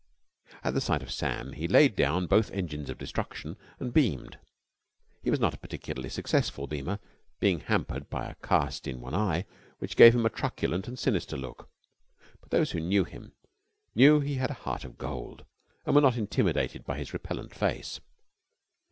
[0.63, 4.39] At the sight of Sam he laid down both engines of destruction and beamed.
[5.21, 6.97] He was not a particularly successful beamer,
[7.39, 9.45] being hampered by a cast in one eye
[9.77, 11.69] which gave him a truculent and sinister look;
[12.39, 13.33] but those who knew him
[13.93, 15.45] knew that he had a heart of gold
[15.85, 17.99] and were not intimidated by his repellent face.